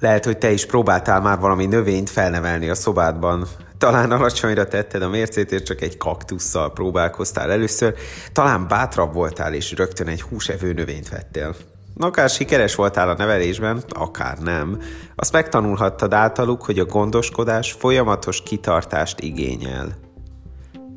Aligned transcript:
Lehet, 0.00 0.24
hogy 0.24 0.38
te 0.38 0.50
is 0.50 0.66
próbáltál 0.66 1.20
már 1.20 1.38
valami 1.38 1.66
növényt 1.66 2.10
felnevelni 2.10 2.68
a 2.68 2.74
szobádban. 2.74 3.46
Talán 3.78 4.10
alacsonyra 4.10 4.66
tetted 4.66 5.02
a 5.02 5.08
mércét, 5.08 5.52
és 5.52 5.62
csak 5.62 5.80
egy 5.80 5.96
kaktusszal 5.96 6.72
próbálkoztál 6.72 7.50
először. 7.50 7.94
Talán 8.32 8.68
bátrabb 8.68 9.14
voltál, 9.14 9.54
és 9.54 9.72
rögtön 9.72 10.06
egy 10.06 10.22
húsevő 10.22 10.72
növényt 10.72 11.08
vettél. 11.08 11.54
Akár 12.00 12.28
sikeres 12.28 12.74
voltál 12.74 13.08
a 13.08 13.14
nevelésben, 13.14 13.82
akár 13.88 14.38
nem. 14.38 14.80
Azt 15.16 15.32
megtanulhattad 15.32 16.12
általuk, 16.12 16.62
hogy 16.62 16.78
a 16.78 16.84
gondoskodás 16.84 17.72
folyamatos 17.72 18.42
kitartást 18.42 19.20
igényel. 19.20 20.07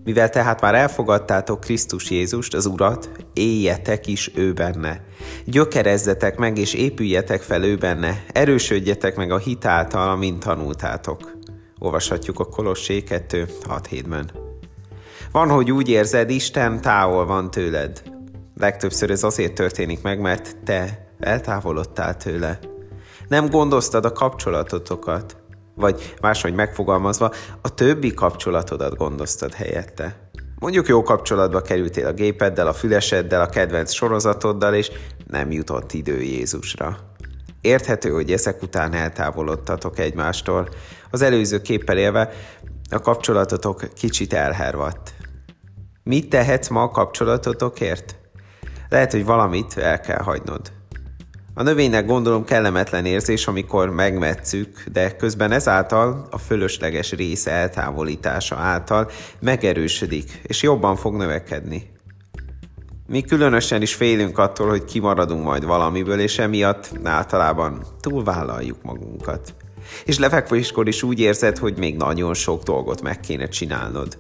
Mivel 0.04 0.30
tehát 0.30 0.62
már 0.62 0.76
elfogadtátok 0.76 1.60
Krisztus 1.60 2.10
Jézust, 2.10 2.54
az 2.54 2.66
Urat, 2.66 3.10
éljetek 3.34 4.08
is 4.08 4.32
ő 4.36 4.54
benne. 4.54 5.02
Gyökerezzetek 5.46 6.38
meg 6.38 6.58
és 6.58 6.74
épüljetek 6.74 7.42
fel 7.42 7.64
ő 7.64 7.76
benne, 7.76 8.24
erősödjetek 8.34 9.16
meg 9.16 9.32
a 9.32 9.38
hit 9.38 9.66
által, 9.66 10.10
amint 10.10 10.40
tanultátok. 10.40 11.32
Olvashatjuk 11.80 12.40
a 12.40 12.46
Kolossé 12.46 13.04
2 13.04 13.48
6 13.68 14.08
ben 14.08 14.32
Van, 15.32 15.50
hogy 15.50 15.72
úgy 15.72 15.90
érzed, 15.90 16.30
Isten 16.30 16.82
távol 16.82 17.26
van 17.26 17.52
tőled. 17.52 18.04
Legtöbbször 18.58 19.10
ez 19.10 19.24
azért 19.24 19.54
történik 19.54 20.02
meg, 20.02 20.20
mert 20.20 20.58
te 20.64 21.08
eltávolodtál 21.20 22.18
tőle. 22.18 22.60
Nem 23.28 23.50
gondoztad 23.50 24.06
a 24.06 24.12
kapcsolatotokat, 24.12 25.38
vagy 25.76 26.14
máshogy 26.22 26.54
megfogalmazva, 26.54 27.34
a 27.62 27.74
többi 27.74 28.14
kapcsolatodat 28.14 28.96
gondoztad 28.96 29.54
helyette. 29.54 30.30
Mondjuk 30.60 30.88
jó 30.88 31.04
kapcsolatba 31.04 31.62
kerültél 31.62 32.08
a 32.08 32.14
gépeddel, 32.14 32.68
a 32.68 32.74
füleseddel, 32.74 33.42
a 33.42 33.50
kedvenc 33.50 33.92
sorozatoddal, 33.92 34.74
és 34.74 34.92
nem 35.28 35.52
jutott 35.52 35.94
idő 35.94 36.22
Jézusra. 36.22 36.98
Érthető, 37.62 38.10
hogy 38.10 38.32
ezek 38.32 38.62
után 38.62 38.94
eltávolodtatok 38.94 40.00
egymástól. 40.00 40.70
Az 41.12 41.22
előző 41.22 41.62
képpel 41.62 41.98
élve 41.98 42.30
a 42.90 43.00
kapcsolatotok 43.00 43.94
kicsit 43.94 44.34
elhervadt. 44.34 45.14
Mit 46.04 46.30
tehetsz 46.30 46.68
ma 46.68 46.82
a 46.82 46.90
kapcsolatotokért? 46.90 48.16
Lehet, 48.90 49.12
hogy 49.12 49.26
valamit 49.26 49.78
el 49.78 50.00
kell 50.00 50.22
hagynod. 50.22 50.72
A 51.54 51.64
növénynek 51.64 52.06
gondolom 52.06 52.44
kellemetlen 52.44 53.06
érzés, 53.06 53.48
amikor 53.48 53.90
megmetszük, 53.90 54.84
de 54.92 55.16
közben 55.16 55.52
ezáltal 55.52 56.28
a 56.30 56.38
fölösleges 56.38 57.12
rész 57.12 57.46
eltávolítása 57.46 58.56
által 58.56 59.10
megerősödik, 59.40 60.42
és 60.44 60.62
jobban 60.62 60.96
fog 60.96 61.16
növekedni. 61.16 61.92
Mi 63.08 63.22
különösen 63.22 63.82
is 63.82 63.94
félünk 63.94 64.38
attól, 64.38 64.70
hogy 64.70 64.86
kimaradunk 64.86 65.44
majd 65.44 65.66
valamiből, 65.66 66.20
és 66.20 66.40
emiatt 66.40 66.92
általában 67.04 67.84
túlvállaljuk 68.00 68.84
magunkat. 68.84 69.54
És 70.06 70.20
lefekvéskor 70.20 70.88
is 70.88 71.04
úgy 71.04 71.20
érzed, 71.20 71.58
hogy 71.58 71.78
még 71.78 71.96
nagyon 71.96 72.34
sok 72.34 72.64
dolgot 72.64 73.02
meg 73.02 73.20
kéne 73.20 73.48
csinálnod. 73.48 74.18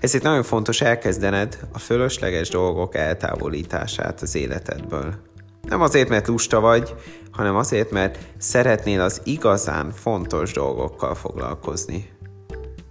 Ezért 0.00 0.24
nagyon 0.24 0.42
fontos 0.42 0.80
elkezdened 0.80 1.58
a 1.72 1.78
fölösleges 1.78 2.48
dolgok 2.48 2.94
eltávolítását 2.94 4.22
az 4.22 4.34
életedből. 4.34 5.30
Nem 5.68 5.80
azért, 5.80 6.08
mert 6.08 6.26
lusta 6.26 6.60
vagy, 6.60 6.94
hanem 7.30 7.56
azért, 7.56 7.90
mert 7.90 8.18
szeretnél 8.38 9.00
az 9.00 9.20
igazán 9.24 9.90
fontos 9.90 10.52
dolgokkal 10.52 11.14
foglalkozni. 11.14 12.10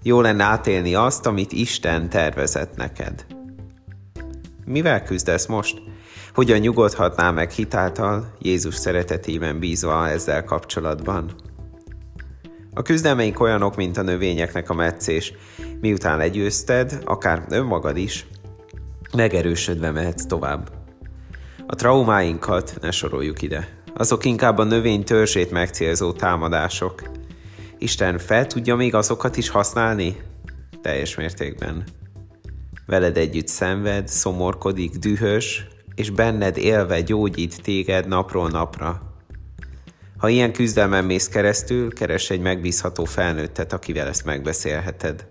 Jó 0.04 0.22
lenne 0.22 0.44
átélni 0.44 0.96
azt, 0.96 1.26
amit 1.26 1.52
Isten 1.52 2.10
tervezett 2.10 2.76
neked. 2.76 3.26
Mivel 4.66 5.04
küzdesz 5.04 5.46
most? 5.46 5.82
Hogyan 6.34 6.60
nyugodhatnál 6.60 7.32
meg 7.32 7.52
hitáltal, 7.52 8.34
Jézus 8.40 8.76
szeretetében 8.76 9.60
bízva 9.60 10.08
ezzel 10.08 10.44
kapcsolatban? 10.44 11.32
A 12.74 12.82
küzdelmeink 12.82 13.40
olyanok, 13.40 13.76
mint 13.76 13.98
a 13.98 14.02
növényeknek 14.02 14.70
a 14.70 14.74
meccés. 14.74 15.34
Miután 15.82 16.18
legyőzted, 16.18 17.02
akár 17.06 17.46
önmagad 17.50 17.98
is, 17.98 18.28
megerősödve 19.16 19.92
mehetsz 19.92 20.26
tovább. 20.26 20.81
A 21.72 21.76
traumáinkat 21.76 22.78
ne 22.82 22.92
soroljuk 22.92 23.42
ide. 23.42 23.68
Azok 23.94 24.26
inkább 24.26 24.58
a 24.58 24.64
növény 24.64 25.04
törzsét 25.04 25.52
megcélzó 25.52 26.12
támadások. 26.12 27.02
Isten 27.78 28.18
fel 28.18 28.48
tudja 28.48 28.76
még 28.76 28.96
azokat 28.96 29.38
is 29.38 29.50
használni? 29.50 30.22
Teljes 30.82 31.16
mértékben. 31.16 31.84
Veled 32.86 33.18
együtt 33.18 33.48
szenved, 33.48 34.08
szomorkodik, 34.08 34.96
dühös, 34.96 35.68
és 35.96 36.10
benned 36.10 36.58
élve 36.58 37.02
gyógyít 37.02 37.62
téged 37.62 38.08
napról 38.08 38.50
napra. 38.50 39.16
Ha 40.18 40.30
ilyen 40.30 40.54
küzdelmen 40.54 41.06
mész 41.06 41.28
keresztül, 41.28 41.94
keres 41.94 42.30
egy 42.30 42.42
megbízható 42.42 43.06
felnőttet, 43.06 43.74
akivel 43.74 44.08
ezt 44.08 44.26
megbeszélheted. 44.26 45.26